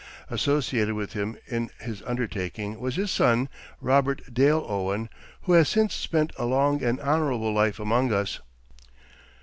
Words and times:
Associated 0.31 0.95
with 0.95 1.13
him 1.13 1.37
in 1.45 1.69
this 1.85 2.01
undertaking 2.07 2.79
was 2.79 2.95
his 2.95 3.11
son, 3.11 3.49
Robert 3.79 4.33
Dale 4.33 4.65
Owen, 4.67 5.09
who 5.43 5.53
has 5.53 5.69
since 5.69 5.93
spent 5.93 6.33
a 6.39 6.45
long 6.45 6.81
and 6.81 6.99
honorable 7.01 7.53
life 7.53 7.79
among 7.79 8.11
us. 8.11 8.39